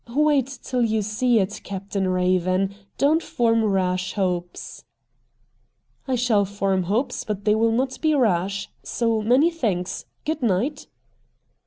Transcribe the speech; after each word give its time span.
'Wait 0.15 0.57
till 0.63 0.81
you 0.81 1.03
see 1.03 1.37
it, 1.39 1.61
Captain 1.63 2.07
Eaven. 2.17 2.73
Don't 2.97 3.21
form 3.21 3.63
rash 3.63 4.13
hopes.'' 4.13 4.83
I 6.07 6.15
shall 6.15 6.43
form 6.43 6.85
hopes, 6.85 7.23
but 7.23 7.45
they 7.45 7.53
will 7.53 7.71
not 7.71 8.01
be 8.01 8.15
rash. 8.15 8.67
So 8.81 9.21
many 9.21 9.51
thanks. 9.51 10.05
Good 10.25 10.41
night.' 10.41 10.87